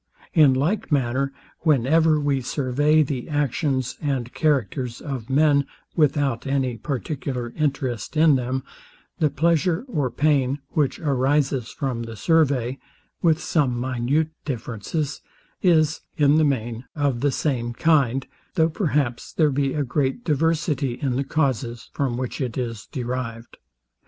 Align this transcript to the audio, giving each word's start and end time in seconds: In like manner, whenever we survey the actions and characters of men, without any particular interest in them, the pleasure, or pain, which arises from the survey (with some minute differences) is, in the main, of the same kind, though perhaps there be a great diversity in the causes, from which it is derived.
In 0.33 0.55
like 0.55 0.91
manner, 0.91 1.31
whenever 1.59 2.19
we 2.19 2.41
survey 2.41 3.03
the 3.03 3.29
actions 3.29 3.99
and 4.01 4.33
characters 4.33 4.99
of 4.99 5.29
men, 5.29 5.67
without 5.95 6.47
any 6.47 6.75
particular 6.79 7.53
interest 7.55 8.17
in 8.17 8.33
them, 8.33 8.63
the 9.19 9.29
pleasure, 9.29 9.85
or 9.87 10.09
pain, 10.09 10.57
which 10.69 10.97
arises 10.97 11.69
from 11.71 12.01
the 12.01 12.15
survey 12.15 12.79
(with 13.21 13.39
some 13.39 13.79
minute 13.79 14.31
differences) 14.43 15.21
is, 15.61 16.01
in 16.17 16.37
the 16.37 16.43
main, 16.45 16.85
of 16.95 17.19
the 17.21 17.31
same 17.31 17.71
kind, 17.71 18.25
though 18.55 18.69
perhaps 18.71 19.31
there 19.31 19.51
be 19.51 19.75
a 19.75 19.83
great 19.83 20.23
diversity 20.25 20.93
in 20.95 21.15
the 21.15 21.23
causes, 21.23 21.91
from 21.93 22.17
which 22.17 22.41
it 22.41 22.57
is 22.57 22.87
derived. 22.91 23.57